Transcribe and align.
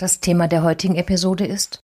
Das 0.00 0.20
Thema 0.20 0.46
der 0.46 0.62
heutigen 0.62 0.94
Episode 0.94 1.44
ist, 1.44 1.80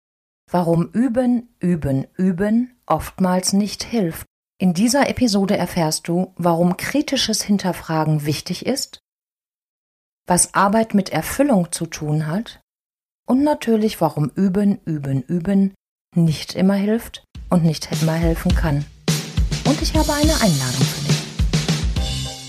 warum 0.51 0.91
Üben, 0.93 1.49
Üben, 1.61 2.07
Üben 2.15 2.77
oftmals 2.85 3.55
nicht 3.55 3.85
hilft. 3.85 4.27
In 4.61 4.75
dieser 4.75 5.09
Episode 5.09 5.57
erfährst 5.57 6.09
du, 6.09 6.35
warum 6.37 6.77
kritisches 6.77 7.43
Hinterfragen 7.43 8.27
wichtig 8.27 8.67
ist, 8.67 8.99
was 10.27 10.53
Arbeit 10.53 10.93
mit 10.93 11.09
Erfüllung 11.09 11.73
zu 11.73 11.87
tun 11.87 12.27
hat 12.27 12.61
und 13.27 13.45
natürlich, 13.45 14.03
warum 14.03 14.31
Üben, 14.35 14.79
Üben, 14.85 15.23
Üben 15.23 15.73
nicht 16.15 16.55
immer 16.55 16.75
hilft 16.75 17.25
und 17.49 17.65
nicht 17.65 17.91
immer 18.03 18.13
helfen 18.13 18.55
kann. 18.55 18.85
Und 19.65 19.81
ich 19.81 19.95
habe 19.97 20.13
eine 20.13 20.35
Einladung 20.35 20.85
für 20.85 21.01
dich. 21.01 21.02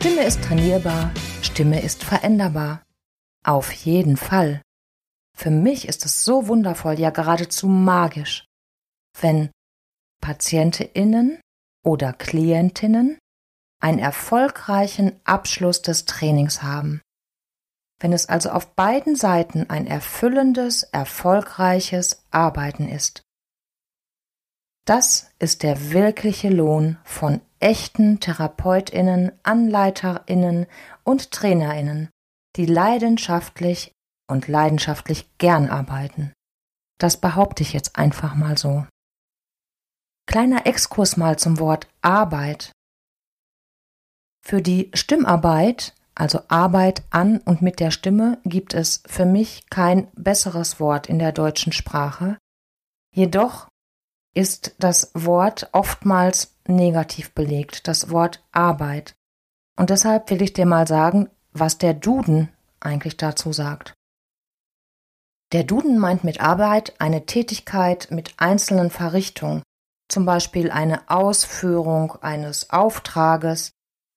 Stimme 0.00 0.22
ist 0.22 0.44
trainierbar, 0.44 1.10
Stimme 1.42 1.82
ist 1.82 2.04
veränderbar. 2.04 2.84
Auf 3.44 3.72
jeden 3.72 4.16
Fall. 4.16 4.62
Für 5.36 5.50
mich 5.50 5.88
ist 5.88 6.04
es 6.04 6.24
so 6.24 6.46
wundervoll, 6.46 7.00
ja 7.00 7.10
geradezu 7.10 7.66
magisch, 7.66 8.44
wenn 9.20 9.50
Patientinnen 10.20 11.40
oder 11.84 12.12
Klientinnen 12.12 13.18
einen 13.82 13.98
erfolgreichen 13.98 15.18
Abschluss 15.24 15.82
des 15.82 16.04
Trainings 16.04 16.62
haben. 16.62 17.02
Wenn 17.98 18.12
es 18.12 18.28
also 18.28 18.50
auf 18.50 18.76
beiden 18.76 19.16
Seiten 19.16 19.68
ein 19.68 19.88
erfüllendes, 19.88 20.84
erfolgreiches 20.84 22.24
Arbeiten 22.30 22.88
ist. 22.88 23.22
Das 24.84 25.32
ist 25.40 25.64
der 25.64 25.90
wirkliche 25.90 26.50
Lohn 26.50 26.98
von 27.02 27.40
echten 27.60 28.20
Therapeutinnen, 28.20 29.32
Anleiterinnen 29.42 30.66
und 31.04 31.30
Trainerinnen, 31.30 32.10
die 32.56 32.66
leidenschaftlich 32.66 33.92
und 34.28 34.48
leidenschaftlich 34.48 35.28
gern 35.38 35.68
arbeiten. 35.70 36.32
Das 36.98 37.16
behaupte 37.16 37.62
ich 37.62 37.72
jetzt 37.72 37.96
einfach 37.96 38.34
mal 38.34 38.58
so. 38.58 38.86
Kleiner 40.26 40.66
Exkurs 40.66 41.16
mal 41.16 41.38
zum 41.38 41.58
Wort 41.58 41.88
Arbeit. 42.02 42.72
Für 44.44 44.60
die 44.60 44.90
Stimmarbeit, 44.94 45.94
also 46.14 46.40
Arbeit 46.48 47.02
an 47.10 47.38
und 47.38 47.62
mit 47.62 47.80
der 47.80 47.90
Stimme, 47.90 48.38
gibt 48.44 48.74
es 48.74 49.02
für 49.06 49.24
mich 49.24 49.68
kein 49.70 50.08
besseres 50.14 50.80
Wort 50.80 51.08
in 51.08 51.18
der 51.18 51.32
deutschen 51.32 51.72
Sprache. 51.72 52.36
Jedoch 53.14 53.68
ist 54.34 54.74
das 54.78 55.10
Wort 55.14 55.68
oftmals 55.72 56.54
negativ 56.66 57.32
belegt, 57.32 57.88
das 57.88 58.10
Wort 58.10 58.44
Arbeit. 58.52 59.14
Und 59.76 59.90
deshalb 59.90 60.30
will 60.30 60.42
ich 60.42 60.52
dir 60.52 60.66
mal 60.66 60.86
sagen, 60.86 61.30
was 61.52 61.78
der 61.78 61.94
Duden 61.94 62.48
eigentlich 62.80 63.16
dazu 63.16 63.52
sagt. 63.52 63.94
Der 65.52 65.64
Duden 65.64 65.98
meint 65.98 66.24
mit 66.24 66.40
Arbeit 66.40 67.00
eine 67.00 67.24
Tätigkeit 67.24 68.08
mit 68.10 68.34
einzelnen 68.36 68.90
Verrichtungen, 68.90 69.62
zum 70.08 70.26
Beispiel 70.26 70.70
eine 70.70 71.08
Ausführung 71.08 72.16
eines 72.20 72.70
Auftrages, 72.70 73.72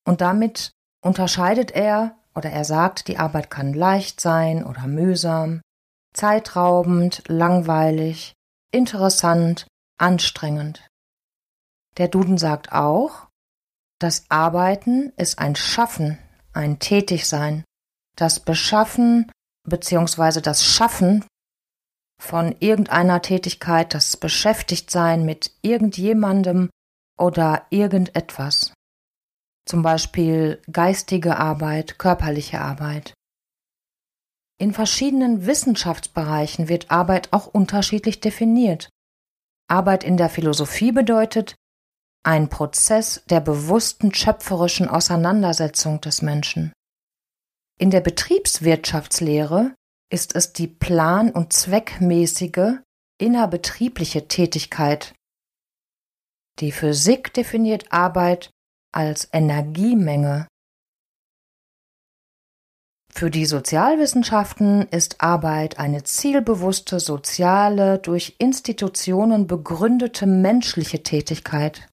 und 0.06 0.22
damit 0.22 0.72
unterscheidet 1.02 1.72
er 1.72 2.18
oder 2.36 2.50
er 2.50 2.66
sagt, 2.66 3.08
die 3.08 3.18
Arbeit 3.18 3.50
kann 3.50 3.74
leicht 3.74 4.20
sein 4.20 4.66
oder 4.66 4.88
mühsam, 4.88 5.62
zeitraubend, 6.14 7.24
langweilig, 7.28 8.34
interessant 8.72 9.68
anstrengend. 10.02 10.88
Der 11.98 12.08
Duden 12.08 12.38
sagt 12.38 12.72
auch, 12.72 13.28
das 14.00 14.26
Arbeiten 14.30 15.14
ist 15.18 15.40
ein 15.40 15.56
Schaffen, 15.56 16.18
ein 16.54 16.80
Tätigsein. 16.80 17.64
Das 18.18 18.40
Beschaffen 18.40 19.32
bzw. 19.68 20.42
das 20.42 20.66
Schaffen 20.66 21.24
von 22.20 22.56
irgendeiner 22.60 23.22
Tätigkeit, 23.22 23.94
das 23.94 24.18
Beschäftigtsein 24.18 25.26
mit 25.26 25.52
irgendjemandem 25.62 26.70
oder 27.18 27.66
irgendetwas. 27.70 28.74
Zum 29.66 29.84
Beispiel 29.84 30.62
geistige 30.72 31.38
Arbeit, 31.38 32.00
körperliche 32.00 32.62
Arbeit. 32.62 33.14
In 34.60 34.74
verschiedenen 34.74 35.46
Wissenschaftsbereichen 35.46 36.70
wird 36.70 36.92
Arbeit 36.92 37.34
auch 37.34 37.48
unterschiedlich 37.48 38.20
definiert. 38.20 38.90
Arbeit 39.72 40.04
in 40.04 40.18
der 40.18 40.30
Philosophie 40.30 40.92
bedeutet 40.92 41.56
ein 42.24 42.50
Prozess 42.50 43.24
der 43.30 43.40
bewussten 43.40 44.14
schöpferischen 44.14 44.90
Auseinandersetzung 44.90 46.02
des 46.02 46.22
Menschen. 46.22 46.74
In 47.80 47.90
der 47.90 48.02
Betriebswirtschaftslehre 48.02 49.74
ist 50.12 50.36
es 50.36 50.54
die 50.54 50.68
plan- 50.68 51.32
und 51.32 51.54
zweckmäßige 51.54 52.80
innerbetriebliche 53.18 54.28
Tätigkeit. 54.28 55.16
Die 56.60 56.74
Physik 56.74 57.34
definiert 57.34 57.92
Arbeit 57.94 58.52
als 58.94 59.30
Energiemenge, 59.32 60.48
für 63.14 63.30
die 63.30 63.46
Sozialwissenschaften 63.46 64.88
ist 64.90 65.22
Arbeit 65.22 65.80
eine 65.80 66.04
zielbewusste, 66.04 67.00
soziale, 67.00 68.00
durch 68.00 68.36
Institutionen 68.40 69.48
begründete 69.48 70.26
menschliche 70.26 71.04
Tätigkeit. 71.04 71.88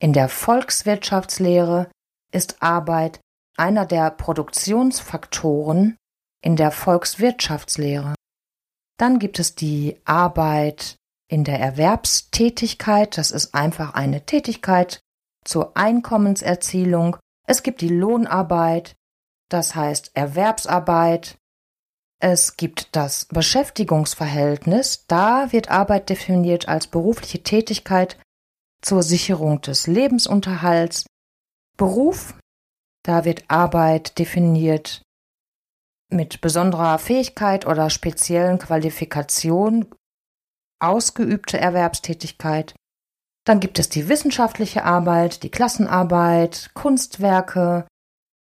In 0.00 0.12
der 0.12 0.28
Volkswirtschaftslehre 0.28 1.90
ist 2.32 2.62
Arbeit 2.62 3.20
einer 3.56 3.86
der 3.86 4.10
Produktionsfaktoren 4.10 5.96
in 6.42 6.54
der 6.54 6.70
Volkswirtschaftslehre. 6.70 8.14
Dann 8.98 9.18
gibt 9.18 9.38
es 9.38 9.56
die 9.56 10.00
Arbeit 10.04 10.96
in 11.28 11.44
der 11.44 11.58
Erwerbstätigkeit, 11.58 13.18
das 13.18 13.32
ist 13.32 13.54
einfach 13.54 13.94
eine 13.94 14.24
Tätigkeit 14.24 15.00
zur 15.44 15.76
Einkommenserzielung. 15.76 17.16
Es 17.46 17.62
gibt 17.62 17.80
die 17.80 17.88
Lohnarbeit, 17.88 18.94
das 19.48 19.74
heißt 19.74 20.12
Erwerbsarbeit. 20.14 21.38
Es 22.20 22.56
gibt 22.56 22.96
das 22.96 23.26
Beschäftigungsverhältnis, 23.26 25.06
da 25.06 25.52
wird 25.52 25.70
Arbeit 25.70 26.10
definiert 26.10 26.68
als 26.68 26.88
berufliche 26.88 27.42
Tätigkeit 27.42 28.18
zur 28.82 29.02
Sicherung 29.02 29.60
des 29.60 29.86
Lebensunterhalts. 29.86 31.06
Beruf, 31.76 32.34
da 33.04 33.24
wird 33.24 33.44
Arbeit 33.48 34.18
definiert 34.18 35.02
mit 36.10 36.40
besonderer 36.40 36.98
Fähigkeit 36.98 37.66
oder 37.66 37.90
speziellen 37.90 38.58
Qualifikation 38.58 39.86
ausgeübte 40.80 41.58
Erwerbstätigkeit. 41.58 42.74
Dann 43.44 43.60
gibt 43.60 43.78
es 43.78 43.88
die 43.88 44.08
wissenschaftliche 44.08 44.84
Arbeit, 44.84 45.42
die 45.42 45.50
Klassenarbeit, 45.50 46.70
Kunstwerke, 46.74 47.86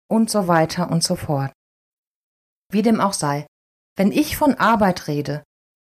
und 0.08 0.30
so 0.30 0.48
weiter 0.48 0.90
und 0.90 1.02
so 1.02 1.16
fort. 1.16 1.52
Wie 2.70 2.82
dem 2.82 3.00
auch 3.00 3.12
sei, 3.12 3.46
wenn 3.96 4.12
ich 4.12 4.36
von 4.36 4.54
Arbeit 4.54 5.08
rede 5.08 5.44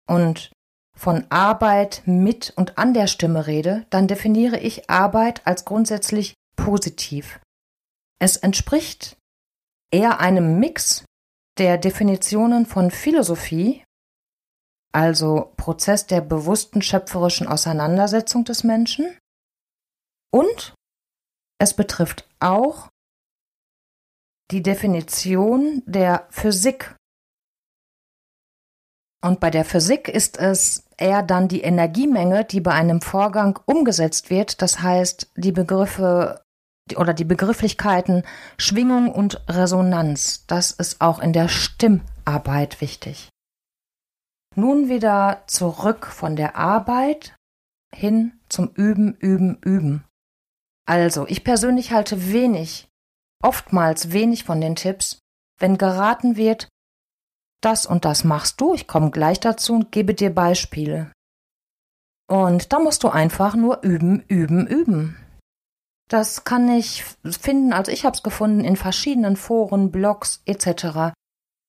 und 0.09 0.53
von 0.97 1.27
Arbeit 1.31 2.03
mit 2.07 2.53
und 2.57 2.79
an 2.79 2.95
der 2.95 3.07
Stimme 3.07 3.47
rede, 3.47 3.87
dann 3.91 4.09
definiere 4.09 4.59
ich 4.59 4.91
Arbeit 4.91 5.47
als 5.47 5.65
grundsätzlich 5.65 6.35
positiv. 6.57 7.41
Es 8.19 8.37
entspricht 8.37 9.17
eher 9.93 10.19
einem 10.19 10.59
Mix 10.59 11.05
der 11.59 11.79
Definitionen 11.79 12.67
von 12.67 12.91
Philosophie, 12.91 13.85
also 14.93 15.53
Prozess 15.57 16.07
der 16.07 16.21
bewussten 16.21 16.83
schöpferischen 16.83 17.47
Auseinandersetzung 17.47 18.45
des 18.45 18.65
Menschen, 18.65 19.17
und 20.31 20.75
es 21.61 21.75
betrifft 21.75 22.29
auch 22.41 22.89
die 24.51 24.63
Definition 24.63 25.83
der 25.87 26.27
Physik. 26.31 26.95
Und 29.23 29.41
bei 29.41 29.51
der 29.51 29.65
Physik 29.65 30.09
ist 30.09 30.39
es 30.39 30.85
eher 30.97 31.23
dann 31.23 31.49
die 31.49 31.63
Energiemenge, 31.63 32.45
die 32.45 32.61
bei 32.61 32.73
einem 32.73 33.01
Vorgang 33.01 33.59
umgesetzt 33.67 34.31
wird. 34.31 34.63
Das 34.63 34.81
heißt, 34.81 35.33
die 35.37 35.53
Begriffe 35.53 36.43
oder 36.97 37.13
die 37.13 37.25
Begrifflichkeiten 37.25 38.23
Schwingung 38.57 39.11
und 39.13 39.43
Resonanz. 39.49 40.47
Das 40.47 40.71
ist 40.71 41.01
auch 41.01 41.19
in 41.19 41.33
der 41.33 41.49
Stimmarbeit 41.49 42.81
wichtig. 42.81 43.29
Nun 44.55 44.89
wieder 44.89 45.43
zurück 45.47 46.07
von 46.07 46.37
der 46.37 46.57
Arbeit 46.57 47.37
hin 47.95 48.33
zum 48.49 48.71
Üben, 48.75 49.15
Üben, 49.15 49.59
Üben. 49.63 50.05
Also, 50.87 51.27
ich 51.27 51.45
persönlich 51.45 51.93
halte 51.93 52.33
wenig, 52.33 52.89
oftmals 53.43 54.13
wenig 54.13 54.45
von 54.45 54.61
den 54.61 54.77
Tipps, 54.77 55.19
wenn 55.59 55.79
geraten 55.79 56.37
wird, 56.37 56.69
das 57.61 57.87
und 57.87 58.05
das 58.05 58.25
machst 58.25 58.61
du, 58.61 58.75
ich 58.75 58.87
komme 58.87 59.11
gleich 59.11 59.41
dazu 59.41 59.75
und 59.75 59.93
gebe 59.93 60.15
dir 60.15 60.35
Beispiele. 60.35 61.13
Und 62.29 62.73
da 62.73 62.79
musst 62.79 63.03
du 63.03 63.09
einfach 63.09 63.55
nur 63.57 63.83
üben, 63.83 64.23
üben, 64.29 64.67
üben. 64.67 65.17
Das 66.09 66.45
kann 66.45 66.69
ich 66.71 67.05
finden, 67.25 67.73
also 67.73 67.91
ich 67.91 68.05
habe 68.05 68.17
es 68.17 68.23
gefunden 68.23 68.65
in 68.65 68.77
verschiedenen 68.77 69.37
Foren, 69.37 69.91
Blogs 69.91 70.43
etc. 70.47 71.13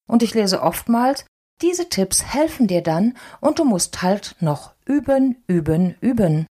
Und 0.08 0.24
ich 0.24 0.34
lese 0.34 0.62
oftmals, 0.62 1.26
diese 1.62 1.90
Tipps 1.90 2.24
helfen 2.24 2.68
dir 2.68 2.82
dann 2.82 3.18
und 3.42 3.60
du 3.60 3.66
musst 3.66 4.02
halt 4.02 4.36
noch 4.40 4.74
üben, 4.86 5.44
üben, 5.48 5.96
üben. 6.00 6.48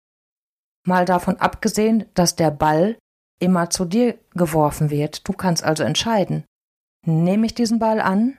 Mal 0.86 1.04
davon 1.04 1.36
abgesehen, 1.38 2.06
dass 2.14 2.36
der 2.36 2.50
Ball 2.50 2.96
immer 3.42 3.70
zu 3.70 3.84
dir 3.84 4.18
geworfen 4.34 4.90
wird. 4.90 5.28
Du 5.28 5.32
kannst 5.32 5.64
also 5.64 5.82
entscheiden, 5.82 6.44
nehme 7.04 7.44
ich 7.46 7.54
diesen 7.54 7.78
Ball 7.78 8.00
an 8.00 8.38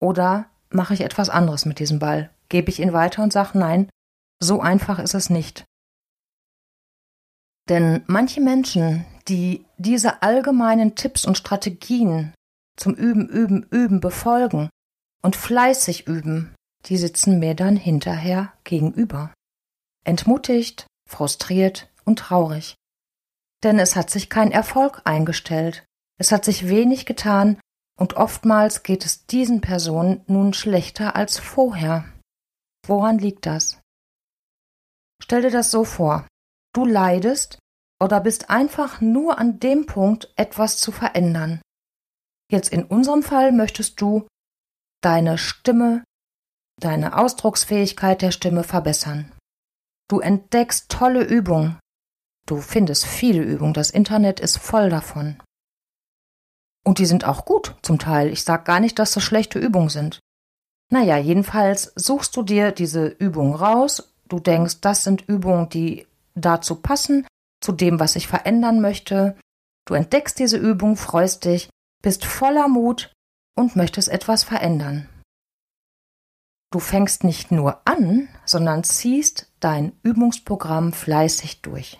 oder 0.00 0.50
mache 0.70 0.94
ich 0.94 1.00
etwas 1.00 1.30
anderes 1.30 1.64
mit 1.64 1.78
diesem 1.78 1.98
Ball? 1.98 2.30
Gebe 2.48 2.68
ich 2.70 2.80
ihn 2.80 2.92
weiter 2.92 3.22
und 3.22 3.32
sage 3.32 3.58
nein, 3.58 3.88
so 4.42 4.60
einfach 4.60 4.98
ist 4.98 5.14
es 5.14 5.30
nicht. 5.30 5.64
Denn 7.68 8.02
manche 8.06 8.40
Menschen, 8.40 9.04
die 9.28 9.64
diese 9.76 10.22
allgemeinen 10.22 10.94
Tipps 10.94 11.24
und 11.24 11.38
Strategien 11.38 12.34
zum 12.76 12.94
Üben, 12.94 13.28
Üben, 13.28 13.66
Üben 13.70 14.00
befolgen 14.00 14.68
und 15.22 15.34
fleißig 15.34 16.06
üben, 16.06 16.54
die 16.84 16.96
sitzen 16.96 17.38
mir 17.38 17.54
dann 17.54 17.76
hinterher 17.76 18.52
gegenüber. 18.64 19.32
Entmutigt, 20.04 20.86
frustriert 21.08 21.88
und 22.04 22.20
traurig. 22.20 22.76
Denn 23.66 23.80
es 23.80 23.96
hat 23.96 24.10
sich 24.10 24.30
kein 24.30 24.52
Erfolg 24.52 25.02
eingestellt, 25.02 25.84
es 26.20 26.30
hat 26.30 26.44
sich 26.44 26.68
wenig 26.68 27.04
getan 27.04 27.60
und 27.98 28.14
oftmals 28.14 28.84
geht 28.84 29.04
es 29.04 29.26
diesen 29.26 29.60
Personen 29.60 30.22
nun 30.28 30.52
schlechter 30.52 31.16
als 31.16 31.40
vorher. 31.40 32.04
Woran 32.86 33.18
liegt 33.18 33.44
das? 33.44 33.80
Stell 35.20 35.42
dir 35.42 35.50
das 35.50 35.72
so 35.72 35.82
vor. 35.82 36.28
Du 36.72 36.84
leidest 36.84 37.58
oder 38.00 38.20
bist 38.20 38.50
einfach 38.50 39.00
nur 39.00 39.38
an 39.38 39.58
dem 39.58 39.86
Punkt, 39.86 40.32
etwas 40.36 40.78
zu 40.78 40.92
verändern. 40.92 41.60
Jetzt 42.52 42.68
in 42.72 42.84
unserem 42.84 43.24
Fall 43.24 43.50
möchtest 43.50 44.00
du 44.00 44.28
deine 45.02 45.38
Stimme, 45.38 46.04
deine 46.80 47.18
Ausdrucksfähigkeit 47.18 48.22
der 48.22 48.30
Stimme 48.30 48.62
verbessern. 48.62 49.32
Du 50.08 50.20
entdeckst 50.20 50.88
tolle 50.88 51.24
Übungen. 51.24 51.80
Du 52.46 52.60
findest 52.60 53.04
viele 53.04 53.42
Übungen. 53.42 53.74
Das 53.74 53.90
Internet 53.90 54.40
ist 54.40 54.56
voll 54.56 54.88
davon. 54.88 55.42
Und 56.84 56.98
die 56.98 57.06
sind 57.06 57.24
auch 57.24 57.44
gut 57.44 57.74
zum 57.82 57.98
Teil. 57.98 58.28
Ich 58.28 58.44
sag 58.44 58.64
gar 58.64 58.78
nicht, 58.78 58.98
dass 58.98 59.12
das 59.12 59.24
schlechte 59.24 59.58
Übungen 59.58 59.88
sind. 59.88 60.20
Naja, 60.92 61.18
jedenfalls 61.18 61.92
suchst 61.96 62.36
du 62.36 62.42
dir 62.42 62.70
diese 62.70 63.08
Übungen 63.08 63.54
raus. 63.54 64.14
Du 64.28 64.38
denkst, 64.38 64.80
das 64.80 65.02
sind 65.02 65.28
Übungen, 65.28 65.68
die 65.68 66.06
dazu 66.36 66.76
passen, 66.76 67.26
zu 67.60 67.72
dem, 67.72 67.98
was 67.98 68.14
ich 68.14 68.28
verändern 68.28 68.80
möchte. 68.80 69.36
Du 69.84 69.94
entdeckst 69.94 70.38
diese 70.38 70.56
Übung, 70.56 70.96
freust 70.96 71.44
dich, 71.44 71.68
bist 72.02 72.24
voller 72.24 72.68
Mut 72.68 73.12
und 73.56 73.74
möchtest 73.74 74.08
etwas 74.08 74.44
verändern. 74.44 75.08
Du 76.72 76.78
fängst 76.78 77.24
nicht 77.24 77.50
nur 77.50 77.80
an, 77.84 78.28
sondern 78.44 78.84
ziehst 78.84 79.50
dein 79.58 79.98
Übungsprogramm 80.02 80.92
fleißig 80.92 81.62
durch. 81.62 81.98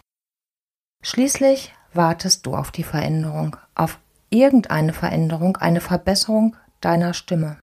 Schließlich 1.09 1.73
wartest 1.93 2.47
du 2.47 2.57
auf 2.57 2.73
die 2.73 2.83
Veränderung, 2.83 3.57
auf 3.77 4.01
irgendeine 4.29 4.93
Veränderung, 4.93 5.57
eine 5.57 5.81
Verbesserung 5.81 6.57
deiner 6.81 7.15
Stimme. 7.15 7.61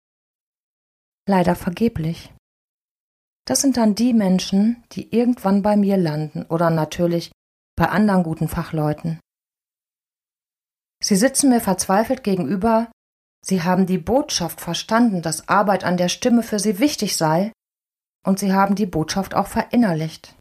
Leider 1.28 1.54
vergeblich. 1.58 2.34
Das 3.46 3.60
sind 3.60 3.76
dann 3.76 3.96
die 3.96 4.14
Menschen, 4.14 4.82
die 4.94 5.14
irgendwann 5.14 5.62
bei 5.62 5.76
mir 5.76 5.98
landen 5.98 6.44
oder 6.44 6.70
natürlich 6.70 7.34
bei 7.76 7.90
anderen 7.90 8.24
guten 8.24 8.48
Fachleuten. 8.48 9.20
Sie 11.04 11.18
sitzen 11.18 11.50
mir 11.50 11.60
verzweifelt 11.60 12.24
gegenüber, 12.24 12.90
sie 13.46 13.62
haben 13.62 13.88
die 13.88 13.98
Botschaft 13.98 14.62
verstanden, 14.62 15.22
dass 15.22 15.50
Arbeit 15.50 15.84
an 15.84 15.98
der 15.98 16.08
Stimme 16.08 16.44
für 16.44 16.60
sie 16.60 16.80
wichtig 16.80 17.18
sei, 17.18 17.52
und 18.26 18.40
sie 18.40 18.54
haben 18.54 18.76
die 18.76 18.86
Botschaft 18.86 19.36
auch 19.36 19.48
verinnerlicht. 19.48 20.34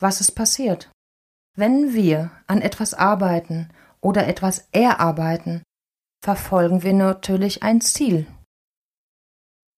Was 0.00 0.20
ist 0.20 0.32
passiert? 0.32 0.90
Wenn 1.56 1.94
wir 1.94 2.30
an 2.46 2.60
etwas 2.60 2.92
arbeiten 2.92 3.70
oder 4.02 4.26
etwas 4.26 4.68
erarbeiten, 4.72 5.62
verfolgen 6.22 6.82
wir 6.82 6.92
natürlich 6.92 7.62
ein 7.62 7.80
Ziel. 7.80 8.26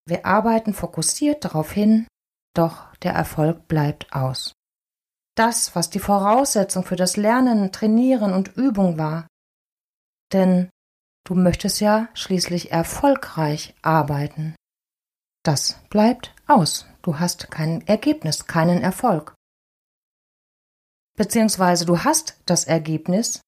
Wir 0.04 0.26
arbeiten 0.26 0.74
fokussiert 0.74 1.44
darauf 1.44 1.70
hin, 1.70 2.08
doch 2.54 2.96
der 2.96 3.12
Erfolg 3.12 3.68
bleibt 3.68 4.12
aus. 4.12 4.52
Das, 5.36 5.76
was 5.76 5.88
die 5.88 6.00
Voraussetzung 6.00 6.82
für 6.82 6.96
das 6.96 7.16
Lernen, 7.16 7.70
Trainieren 7.70 8.32
und 8.32 8.56
Übung 8.56 8.98
war. 8.98 9.28
Denn 10.32 10.70
du 11.24 11.36
möchtest 11.36 11.80
ja 11.80 12.08
schließlich 12.14 12.72
erfolgreich 12.72 13.76
arbeiten. 13.82 14.56
Das 15.44 15.78
bleibt 15.90 16.34
aus. 16.48 16.86
Du 17.02 17.20
hast 17.20 17.52
kein 17.52 17.86
Ergebnis, 17.86 18.46
keinen 18.46 18.82
Erfolg. 18.82 19.37
Beziehungsweise 21.18 21.84
du 21.84 22.04
hast 22.04 22.36
das 22.46 22.64
Ergebnis, 22.64 23.40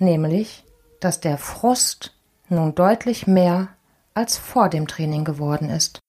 nämlich, 0.00 0.64
dass 1.00 1.20
der 1.20 1.36
Frust 1.36 2.16
nun 2.48 2.74
deutlich 2.74 3.26
mehr 3.26 3.76
als 4.14 4.38
vor 4.38 4.70
dem 4.70 4.88
Training 4.88 5.24
geworden 5.24 5.68
ist. 5.68 6.00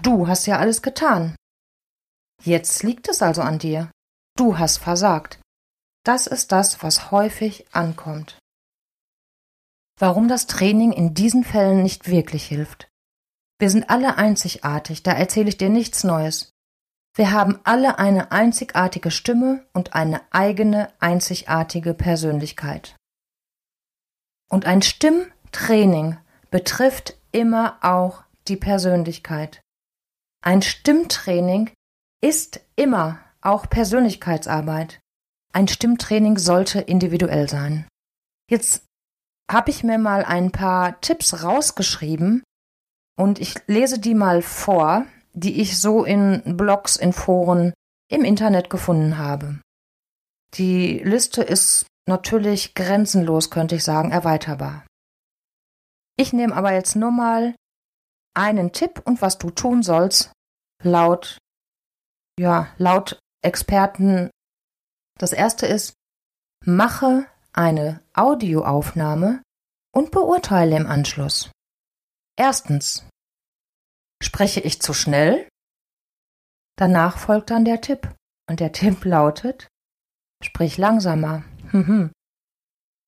Du 0.00 0.28
hast 0.28 0.46
ja 0.46 0.58
alles 0.58 0.80
getan. 0.80 1.34
Jetzt 2.42 2.84
liegt 2.84 3.08
es 3.08 3.20
also 3.20 3.42
an 3.42 3.58
dir. 3.58 3.90
Du 4.36 4.58
hast 4.58 4.78
versagt. 4.78 5.40
Das 6.04 6.28
ist 6.28 6.52
das, 6.52 6.80
was 6.84 7.10
häufig 7.10 7.66
ankommt. 7.74 8.38
Warum 9.98 10.28
das 10.28 10.46
Training 10.46 10.92
in 10.92 11.14
diesen 11.14 11.42
Fällen 11.42 11.82
nicht 11.82 12.08
wirklich 12.08 12.46
hilft. 12.46 12.88
Wir 13.58 13.70
sind 13.70 13.90
alle 13.90 14.16
einzigartig, 14.18 15.02
da 15.02 15.10
erzähle 15.10 15.48
ich 15.48 15.58
dir 15.58 15.68
nichts 15.68 16.04
Neues. 16.04 16.52
Wir 17.18 17.32
haben 17.32 17.58
alle 17.64 17.98
eine 17.98 18.30
einzigartige 18.30 19.10
Stimme 19.10 19.66
und 19.72 19.92
eine 19.92 20.20
eigene 20.30 20.92
einzigartige 21.00 21.92
Persönlichkeit. 21.92 22.94
Und 24.48 24.66
ein 24.66 24.82
Stimmtraining 24.82 26.16
betrifft 26.52 27.18
immer 27.32 27.76
auch 27.82 28.22
die 28.46 28.56
Persönlichkeit. 28.56 29.60
Ein 30.44 30.62
Stimmtraining 30.62 31.72
ist 32.20 32.60
immer 32.76 33.18
auch 33.40 33.68
Persönlichkeitsarbeit. 33.68 35.00
Ein 35.52 35.66
Stimmtraining 35.66 36.38
sollte 36.38 36.80
individuell 36.80 37.48
sein. 37.48 37.88
Jetzt 38.48 38.84
habe 39.50 39.70
ich 39.70 39.82
mir 39.82 39.98
mal 39.98 40.24
ein 40.24 40.52
paar 40.52 41.00
Tipps 41.00 41.42
rausgeschrieben 41.42 42.44
und 43.18 43.40
ich 43.40 43.56
lese 43.66 43.98
die 43.98 44.14
mal 44.14 44.40
vor, 44.40 45.04
die 45.32 45.60
ich 45.60 45.80
so 45.80 46.04
in 46.04 46.56
Blogs, 46.56 46.96
in 46.96 47.12
Foren, 47.12 47.72
im 48.10 48.24
Internet 48.24 48.70
gefunden 48.70 49.18
habe. 49.18 49.60
Die 50.54 50.98
Liste 50.98 51.42
ist 51.42 51.86
natürlich 52.06 52.74
grenzenlos, 52.74 53.50
könnte 53.50 53.76
ich 53.76 53.84
sagen, 53.84 54.10
erweiterbar. 54.10 54.86
Ich 56.16 56.32
nehme 56.32 56.54
aber 56.54 56.72
jetzt 56.72 56.96
nur 56.96 57.10
mal 57.10 57.54
einen 58.34 58.72
Tipp 58.72 59.02
und 59.04 59.22
was 59.22 59.38
du 59.38 59.50
tun 59.50 59.82
sollst, 59.82 60.32
laut, 60.82 61.38
ja, 62.38 62.68
laut 62.78 63.18
Experten. 63.42 64.30
Das 65.18 65.32
erste 65.32 65.66
ist, 65.66 65.94
mache 66.64 67.26
eine 67.52 68.00
Audioaufnahme 68.14 69.42
und 69.94 70.10
beurteile 70.10 70.76
im 70.76 70.86
Anschluss. 70.86 71.50
Erstens, 72.36 73.08
Spreche 74.22 74.60
ich 74.60 74.80
zu 74.82 74.94
schnell? 74.94 75.48
Danach 76.76 77.18
folgt 77.18 77.50
dann 77.50 77.64
der 77.64 77.80
Tipp. 77.80 78.14
Und 78.48 78.60
der 78.60 78.72
Tipp 78.72 79.04
lautet, 79.04 79.68
sprich 80.42 80.78
langsamer. 80.78 81.44
Mhm. 81.72 82.12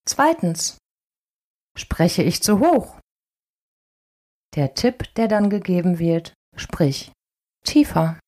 Zweitens, 0.07 0.77
spreche 1.79 2.23
ich 2.23 2.43
zu 2.43 2.61
hoch? 2.61 2.99
Der 4.55 4.75
Tipp, 4.75 5.15
der 5.15 5.29
dann 5.29 5.49
gegeben 5.49 5.99
wird, 5.99 6.35
sprich 6.57 7.13
tiefer. 7.65 8.19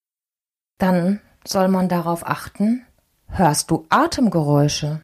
Dann 0.78 1.20
soll 1.46 1.68
man 1.68 1.88
darauf 1.88 2.24
achten, 2.26 2.86
hörst 3.26 3.70
du 3.70 3.86
Atemgeräusche? 3.90 5.02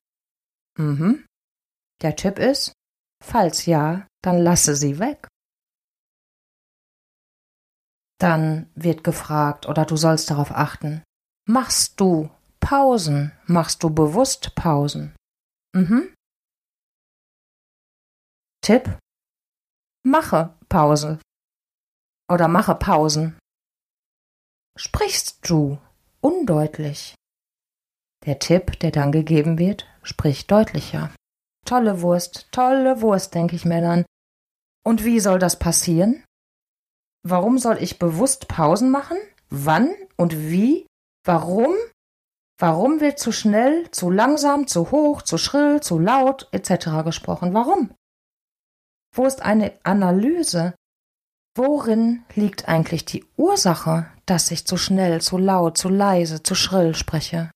Mhm. 0.78 1.26
Der 2.00 2.16
Tipp 2.16 2.38
ist, 2.38 2.72
falls 3.22 3.66
ja, 3.66 4.06
dann 4.22 4.38
lasse 4.38 4.76
sie 4.76 4.98
weg. 4.98 5.28
Dann 8.18 8.70
wird 8.74 9.04
gefragt 9.04 9.66
oder 9.66 9.84
du 9.84 9.96
sollst 9.96 10.30
darauf 10.30 10.50
achten. 10.50 11.02
Machst 11.46 12.00
du 12.00 12.30
Pausen? 12.60 13.32
Machst 13.46 13.82
du 13.82 13.90
bewusst 13.90 14.54
Pausen? 14.54 15.14
Mhm. 15.74 16.12
Tipp. 18.60 18.98
Mache 20.04 20.54
Pause. 20.68 21.20
Oder 22.30 22.48
mache 22.48 22.74
Pausen. 22.74 23.38
Sprichst 24.76 25.48
du 25.48 25.78
undeutlich? 26.20 27.14
Der 28.26 28.38
Tipp, 28.38 28.78
der 28.80 28.90
dann 28.90 29.12
gegeben 29.12 29.58
wird, 29.58 29.86
spricht 30.02 30.50
deutlicher. 30.50 31.14
Tolle 31.64 32.02
Wurst, 32.02 32.48
tolle 32.52 33.00
Wurst, 33.00 33.34
denke 33.34 33.56
ich 33.56 33.64
mir 33.64 33.80
dann. 33.80 34.04
Und 34.84 35.04
wie 35.04 35.20
soll 35.20 35.38
das 35.38 35.58
passieren? 35.58 36.24
Warum 37.22 37.58
soll 37.58 37.78
ich 37.80 37.98
bewusst 37.98 38.48
Pausen 38.48 38.90
machen? 38.90 39.18
Wann 39.50 39.94
und 40.16 40.36
wie? 40.36 40.86
Warum? 41.24 41.74
Warum 42.60 43.00
wird 43.00 43.18
zu 43.18 43.32
schnell, 43.32 43.90
zu 43.90 44.10
langsam, 44.10 44.66
zu 44.66 44.90
hoch, 44.90 45.22
zu 45.22 45.38
schrill, 45.38 45.80
zu 45.80 45.98
laut 45.98 46.48
etc. 46.52 47.04
gesprochen? 47.04 47.54
Warum? 47.54 47.94
Wo 49.14 49.26
ist 49.26 49.42
eine 49.42 49.72
Analyse? 49.84 50.74
Worin 51.56 52.24
liegt 52.34 52.68
eigentlich 52.68 53.04
die 53.04 53.24
Ursache, 53.36 54.06
dass 54.26 54.50
ich 54.50 54.66
zu 54.66 54.76
schnell, 54.76 55.20
zu 55.20 55.38
laut, 55.38 55.78
zu 55.78 55.88
leise, 55.88 56.42
zu 56.42 56.54
schrill 56.54 56.94
spreche? 56.94 57.50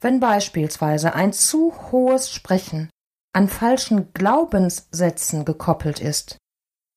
Wenn 0.00 0.20
beispielsweise 0.20 1.14
ein 1.14 1.32
zu 1.32 1.74
hohes 1.90 2.30
Sprechen 2.30 2.90
an 3.34 3.48
falschen 3.48 4.12
Glaubenssätzen 4.12 5.44
gekoppelt 5.44 6.00
ist, 6.00 6.38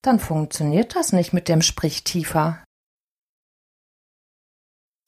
dann 0.01 0.19
funktioniert 0.19 0.95
das 0.95 1.11
nicht 1.11 1.33
mit 1.33 1.47
dem 1.47 1.61
Sprich 1.61 2.03
tiefer. 2.03 2.63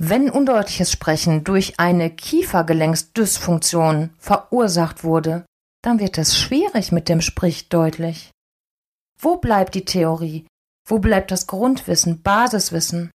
Wenn 0.01 0.29
undeutliches 0.29 0.91
Sprechen 0.91 1.43
durch 1.43 1.79
eine 1.79 2.09
Kiefergelenksdysfunktion 2.09 4.13
verursacht 4.17 5.03
wurde, 5.03 5.45
dann 5.81 5.99
wird 5.99 6.17
es 6.17 6.37
schwierig 6.37 6.91
mit 6.91 7.09
dem 7.09 7.19
Sprich 7.19 7.67
deutlich. 7.67 8.31
Wo 9.19 9.35
bleibt 9.35 9.75
die 9.75 9.83
Theorie? 9.83 10.47
Wo 10.85 10.99
bleibt 10.99 11.31
das 11.31 11.47
Grundwissen, 11.47 12.21
Basiswissen? 12.21 13.11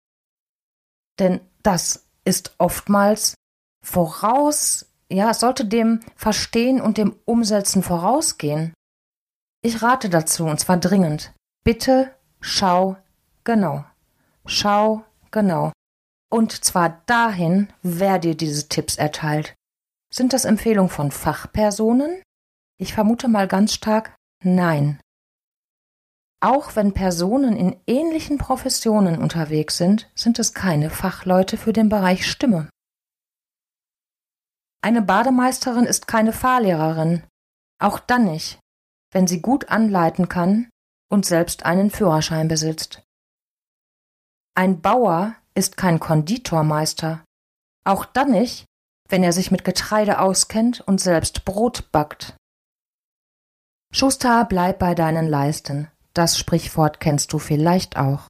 Denn 1.19 1.39
das 1.63 2.05
ist 2.25 2.53
oftmals 2.57 3.35
voraus, 3.81 4.85
ja, 5.09 5.31
es 5.31 5.39
sollte 5.39 5.65
dem 5.65 6.01
Verstehen 6.15 6.81
und 6.81 6.97
dem 6.97 7.15
Umsetzen 7.25 7.81
vorausgehen. 7.81 8.73
Ich 9.61 9.81
rate 9.81 10.09
dazu, 10.09 10.45
und 10.45 10.59
zwar 10.59 10.77
dringend. 10.77 11.33
Bitte 11.63 12.13
schau 12.41 12.97
genau. 13.45 13.85
Schau 14.45 15.05
genau. 15.31 15.71
Und 16.29 16.65
zwar 16.65 17.01
dahin, 17.05 17.71
wer 17.83 18.19
dir 18.19 18.35
diese 18.35 18.67
Tipps 18.67 18.97
erteilt. 18.97 19.55
Sind 20.13 20.33
das 20.33 20.43
Empfehlungen 20.43 20.89
von 20.89 21.11
Fachpersonen? 21.11 22.21
Ich 22.77 22.93
vermute 22.93 23.29
mal 23.29 23.47
ganz 23.47 23.73
stark 23.73 24.13
nein. 24.43 24.99
Auch 26.41 26.75
wenn 26.75 26.93
Personen 26.93 27.55
in 27.55 27.79
ähnlichen 27.87 28.37
Professionen 28.37 29.21
unterwegs 29.21 29.77
sind, 29.77 30.11
sind 30.15 30.39
es 30.39 30.53
keine 30.53 30.89
Fachleute 30.89 31.55
für 31.55 31.71
den 31.71 31.87
Bereich 31.87 32.29
Stimme. 32.29 32.69
Eine 34.81 35.01
Bademeisterin 35.01 35.85
ist 35.85 36.07
keine 36.07 36.33
Fahrlehrerin, 36.33 37.23
auch 37.79 37.99
dann 37.99 38.25
nicht, 38.25 38.59
wenn 39.11 39.27
sie 39.27 39.41
gut 39.41 39.69
anleiten 39.69 40.27
kann 40.27 40.67
und 41.13 41.27
selbst 41.27 41.63
einen 41.63 41.91
Führerschein 41.91 42.47
besitzt. 42.47 43.03
Ein 44.55 44.81
Bauer 44.81 45.35
ist 45.53 45.77
kein 45.77 45.99
Konditormeister, 45.99 47.23
auch 47.85 48.05
dann 48.05 48.31
nicht, 48.31 48.65
wenn 49.09 49.23
er 49.23 49.31
sich 49.31 49.51
mit 49.51 49.63
Getreide 49.63 50.19
auskennt 50.19 50.81
und 50.81 50.99
selbst 50.99 51.45
Brot 51.45 51.91
backt. 51.91 52.35
Schuster, 53.93 54.43
bleib 54.45 54.79
bei 54.79 54.95
deinen 54.95 55.27
Leisten. 55.27 55.91
Das 56.15 56.35
Sprichwort 56.35 56.99
kennst 56.99 57.31
du 57.31 57.37
vielleicht 57.37 57.95
auch. 57.95 58.27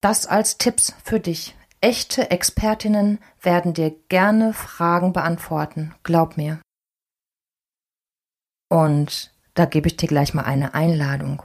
Das 0.00 0.26
als 0.26 0.56
Tipps 0.56 0.94
für 1.04 1.20
dich. 1.20 1.54
Echte 1.82 2.30
Expertinnen 2.30 3.18
werden 3.42 3.74
dir 3.74 3.90
gerne 4.08 4.54
Fragen 4.54 5.12
beantworten, 5.12 5.94
glaub 6.02 6.38
mir. 6.38 6.62
Und 8.70 9.33
da 9.54 9.64
gebe 9.64 9.88
ich 9.88 9.96
dir 9.96 10.08
gleich 10.08 10.34
mal 10.34 10.44
eine 10.44 10.74
Einladung. 10.74 11.42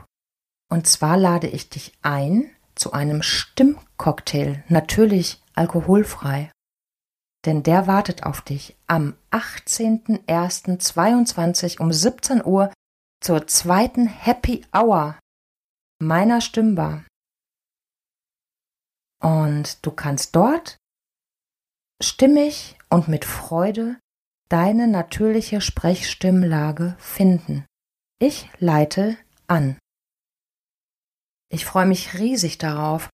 Und 0.68 0.86
zwar 0.86 1.16
lade 1.16 1.48
ich 1.48 1.68
dich 1.68 1.92
ein 2.02 2.50
zu 2.74 2.92
einem 2.92 3.22
Stimmcocktail, 3.22 4.64
natürlich 4.68 5.42
alkoholfrei 5.54 6.50
denn 7.46 7.62
der 7.62 7.86
wartet 7.86 8.24
auf 8.24 8.42
dich 8.42 8.76
am 8.86 9.16
18.01.22 9.30 11.80
um 11.80 11.90
17 11.92 12.44
Uhr 12.44 12.70
zur 13.22 13.46
zweiten 13.46 14.06
Happy 14.06 14.66
Hour 14.74 15.18
meiner 15.98 16.40
Stimmbar. 16.40 17.04
Und 19.22 19.84
du 19.84 19.90
kannst 19.90 20.34
dort 20.34 20.78
stimmig 22.02 22.78
und 22.88 23.08
mit 23.08 23.26
Freude 23.26 23.98
deine 24.48 24.88
natürliche 24.88 25.60
Sprechstimmlage 25.60 26.96
finden. 26.98 27.66
Ich 28.22 28.50
leite 28.58 29.16
an. 29.46 29.78
Ich 31.48 31.64
freue 31.64 31.86
mich 31.86 32.18
riesig 32.18 32.58
darauf, 32.58 33.08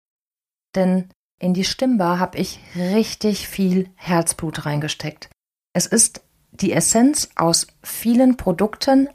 denn 0.74 1.08
in 1.38 1.54
die 1.54 1.64
Stimmbar 1.64 2.18
habe 2.18 2.38
ich 2.38 2.58
richtig 2.74 3.46
viel 3.46 3.88
Herzblut 3.94 4.66
reingesteckt. 4.66 5.30
Es 5.74 5.86
ist 5.86 6.22
die 6.50 6.72
Essenz 6.72 7.30
aus 7.36 7.68
vielen 7.84 8.36
Produkten, 8.36 9.08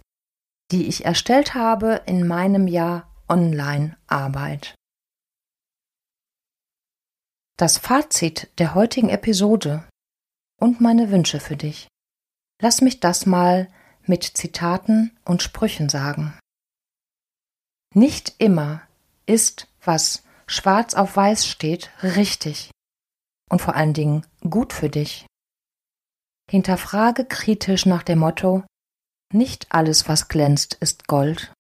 die 0.72 0.88
ich 0.88 1.04
erstellt 1.04 1.56
habe 1.56 2.02
in 2.06 2.26
meinem 2.26 2.70
Jahr 2.70 3.14
Online-Arbeit. 3.28 4.76
Das 7.58 7.78
Fazit 7.78 8.50
der 8.60 8.76
heutigen 8.76 9.10
Episode 9.10 9.86
und 10.58 10.80
meine 10.80 11.12
Wünsche 11.12 11.42
für 11.42 11.58
dich. 11.58 11.90
Lass 12.62 12.80
mich 12.80 13.02
das 13.02 13.26
mal 13.26 13.68
mit 14.12 14.26
Zitaten 14.26 15.18
und 15.24 15.42
Sprüchen 15.42 15.88
sagen. 15.88 16.38
Nicht 17.96 18.36
immer 18.40 18.82
ist, 19.26 19.70
was 19.82 20.24
schwarz 20.48 20.96
auf 20.96 21.16
weiß 21.16 21.48
steht, 21.48 21.90
richtig 22.04 22.72
und 23.50 23.62
vor 23.62 23.76
allen 23.76 23.94
Dingen 23.94 24.26
gut 24.42 24.74
für 24.74 24.90
dich. 24.90 25.26
Hinterfrage 26.50 27.24
kritisch 27.24 27.86
nach 27.86 28.04
dem 28.04 28.20
Motto 28.20 28.66
Nicht 29.34 29.68
alles, 29.70 30.10
was 30.10 30.28
glänzt, 30.28 30.74
ist 30.82 31.08
Gold. 31.08 31.54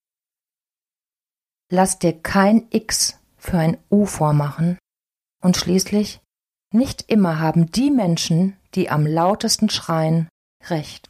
Lass 1.72 2.00
dir 2.00 2.22
kein 2.22 2.68
X 2.70 3.18
für 3.38 3.60
ein 3.60 3.78
U 3.90 4.06
vormachen. 4.06 4.78
Und 5.42 5.56
schließlich, 5.56 6.20
nicht 6.74 7.10
immer 7.10 7.40
haben 7.40 7.72
die 7.72 7.92
Menschen, 7.92 8.58
die 8.76 8.90
am 8.90 9.08
lautesten 9.08 9.70
schreien, 9.70 10.28
recht. 10.66 11.10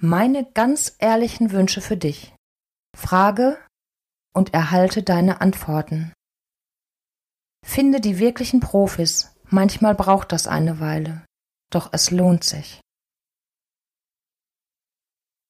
Meine 0.00 0.48
ganz 0.52 0.94
ehrlichen 1.00 1.50
Wünsche 1.50 1.80
für 1.80 1.96
dich. 1.96 2.32
Frage 2.96 3.58
und 4.32 4.54
erhalte 4.54 5.02
deine 5.02 5.40
Antworten. 5.40 6.12
Finde 7.66 8.00
die 8.00 8.20
wirklichen 8.20 8.60
Profis. 8.60 9.34
Manchmal 9.50 9.96
braucht 9.96 10.30
das 10.30 10.46
eine 10.46 10.78
Weile. 10.78 11.26
Doch 11.72 11.92
es 11.92 12.12
lohnt 12.12 12.44
sich. 12.44 12.80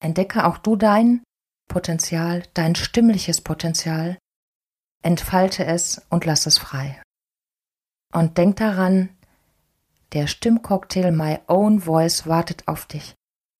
Entdecke 0.00 0.46
auch 0.46 0.56
du 0.56 0.76
dein 0.76 1.22
Potenzial, 1.68 2.44
dein 2.54 2.74
stimmliches 2.74 3.42
Potenzial. 3.42 4.16
Entfalte 5.02 5.66
es 5.66 6.06
und 6.08 6.24
lass 6.24 6.46
es 6.46 6.56
frei. 6.56 7.02
Und 8.14 8.38
denk 8.38 8.56
daran, 8.56 9.14
der 10.14 10.26
Stimmcocktail 10.26 11.12
My 11.12 11.38
Own 11.48 11.80
Voice 11.80 12.26
wartet 12.26 12.66
auf 12.66 12.86
dich. 12.86 13.14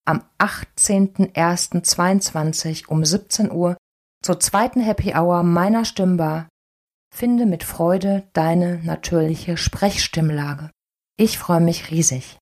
Am 0.09 0.25
18.01.22 0.39 2.89
um 2.89 3.05
17 3.05 3.53
Uhr 3.53 3.77
zur 4.25 4.41
zweiten 4.41 4.81
Happy 4.81 5.15
Hour 5.15 5.43
meiner 5.43 5.85
Stimmbar 5.85 6.49
Finde 7.15 7.45
mit 7.45 7.63
Freude 7.63 8.27
deine 8.33 8.83
natürliche 8.85 9.59
Sprechstimmlage. 9.59 10.71
Ich 11.19 11.37
freue 11.37 11.61
mich 11.61 11.91
riesig. 11.91 12.39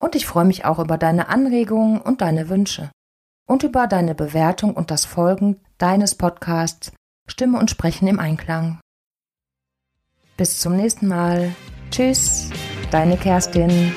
Und 0.00 0.14
ich 0.14 0.26
freue 0.26 0.44
mich 0.44 0.64
auch 0.64 0.78
über 0.78 0.96
deine 0.96 1.28
Anregungen 1.28 2.00
und 2.00 2.20
deine 2.20 2.48
Wünsche 2.48 2.92
und 3.48 3.64
über 3.64 3.88
deine 3.88 4.14
Bewertung 4.14 4.74
und 4.74 4.92
das 4.92 5.06
Folgen 5.06 5.60
deines 5.78 6.14
Podcasts 6.14 6.92
Stimme 7.26 7.58
und 7.58 7.70
Sprechen 7.70 8.06
im 8.06 8.20
Einklang. 8.20 8.78
Bis 10.36 10.60
zum 10.60 10.76
nächsten 10.76 11.08
Mal. 11.08 11.52
Tschüss, 11.90 12.48
deine 12.92 13.16
Kerstin. 13.16 13.92